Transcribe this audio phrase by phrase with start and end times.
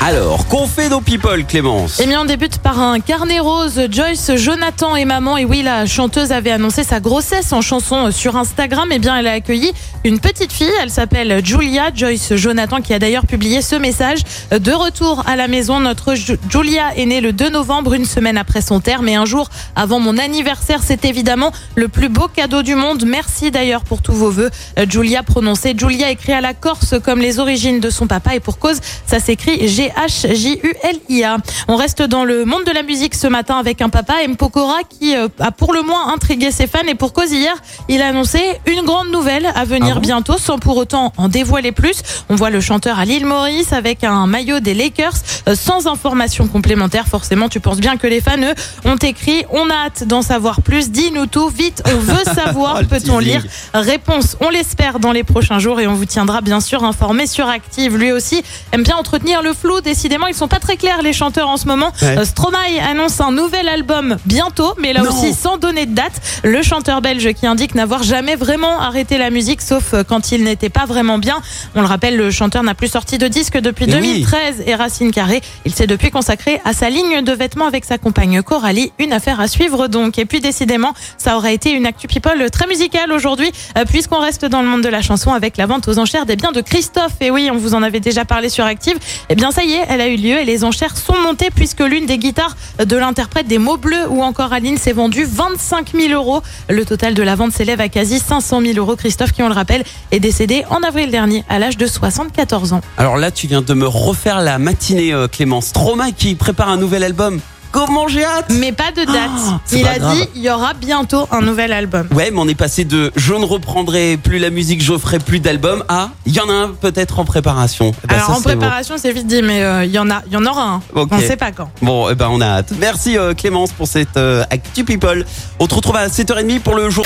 [0.00, 2.00] Alors, qu'ont fait nos people, Clémence?
[2.00, 3.80] Eh bien, on débute par un carnet rose.
[3.90, 5.36] Joyce, Jonathan et maman.
[5.36, 8.88] Et oui, la chanteuse avait annoncé sa grossesse en chanson sur Instagram.
[8.92, 9.72] Eh bien, elle a accueilli
[10.04, 10.70] une petite fille.
[10.80, 11.90] Elle s'appelle Julia.
[11.92, 14.20] Joyce Jonathan, qui a d'ailleurs publié ce message.
[14.52, 18.38] De retour à la maison, notre Ju- Julia est née le 2 novembre, une semaine
[18.38, 20.78] après son terme et un jour avant mon anniversaire.
[20.84, 23.02] C'est évidemment le plus beau cadeau du monde.
[23.04, 24.50] Merci d'ailleurs pour tous vos vœux.
[24.78, 25.74] Euh, Julia prononcée.
[25.76, 29.18] Julia écrit à la Corse comme les origines de son papa et pour cause, ça
[29.18, 31.38] s'écrit G-H-J-U-L-I-A.
[31.68, 34.36] On reste dans le monde de la musique ce matin avec un papa, M.
[34.36, 37.54] Pokora, qui euh, a pour le moins intrigué ses fans et pour cause hier,
[37.88, 41.28] il a annoncé une grande nouvelle à venir Ah bon bientôt sans pour autant en
[41.28, 42.02] dévoiler plus.
[42.28, 45.14] On voit le chanteur à l'île Maurice avec un maillot des Lakers
[45.48, 47.06] euh, sans information complémentaire.
[47.06, 50.62] Forcément, tu penses bien que les fans, eux, ont écrit On a hâte d'en savoir
[50.62, 50.90] plus.
[50.90, 53.44] Dis-nous tout, vite, on veut savoir, Oh, peut-on lire
[53.74, 57.48] Réponse, on l'espère dans les prochains jours et on vous tiendra bien sûr informé sur
[57.48, 57.96] Active.
[57.96, 59.77] Lui aussi aime bien entretenir le flou.
[59.80, 61.92] Décidément, ils sont pas très clairs les chanteurs en ce moment.
[62.02, 62.18] Ouais.
[62.18, 65.10] Euh, Stromae annonce un nouvel album bientôt, mais là Non.
[65.10, 66.12] aussi sans donner de date.
[66.44, 70.44] Le chanteur belge qui indique n'avoir jamais vraiment arrêté la musique, sauf euh, quand il
[70.44, 71.36] n'était pas vraiment bien.
[71.74, 74.12] On le rappelle, le chanteur n'a plus sorti de disque depuis Mais oui.
[74.24, 75.40] 2013 et Racine Carré.
[75.64, 78.92] Il s'est depuis consacré à sa ligne de vêtements avec sa compagne Coralie.
[78.98, 80.18] Une affaire à suivre donc.
[80.18, 84.44] Et puis décidément, ça aurait été une actu people très musicale aujourd'hui, euh, puisqu'on reste
[84.44, 87.12] dans le monde de la chanson avec la vente aux enchères des biens de Christophe.
[87.20, 88.96] Et oui, on vous en avait déjà parlé sur Active.
[89.28, 92.18] Eh bien, ça elle a eu lieu et les enchères sont montées puisque l'une des
[92.18, 96.42] guitares de l'interprète des mots bleus ou encore Aline s'est vendue 25 000 euros.
[96.68, 98.96] Le total de la vente s'élève à quasi 500 000 euros.
[98.96, 102.80] Christophe, qui on le rappelle, est décédé en avril dernier à l'âge de 74 ans.
[102.96, 105.72] Alors là, tu viens de me refaire la matinée, euh, Clémence.
[105.72, 107.40] Trauma qui prépare un nouvel album.
[107.70, 109.30] Comment j'ai hâte Mais pas de date.
[109.36, 110.16] Ah, c'est Il a grave.
[110.16, 112.08] dit il y aura bientôt un nouvel album.
[112.12, 115.40] Ouais, mais on est passé de je ne reprendrai plus la musique, je ferai plus
[115.40, 117.92] d'album à il y en a un peut-être en préparation.
[118.04, 120.22] Eh ben, Alors ça, en préparation, c'est vite dit, mais euh, il y en a,
[120.26, 120.82] il y en aura un.
[120.94, 121.70] On ne sait pas quand.
[121.82, 122.72] Bon, eh ben on a hâte.
[122.78, 125.24] Merci euh, Clémence pour cette euh, Actu People.
[125.58, 127.04] On te retrouve à 7h30 pour le jour.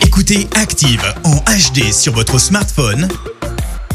[0.00, 3.08] Écoutez Active en HD sur votre smartphone,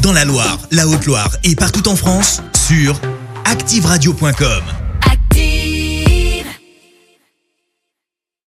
[0.02, 2.94] dans la Loire, la Haute-Loire et partout en France, sur
[3.44, 4.62] activeradio.com.